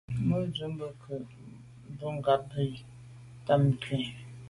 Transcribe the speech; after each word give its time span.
Ndù 0.09 0.23
me 0.27 0.35
ke 1.01 1.15
jun 1.29 1.51
mbumngab 1.91 2.43
yi 2.65 2.75
t’a 3.45 3.53
kum 3.55 3.63
nkù. 3.71 3.95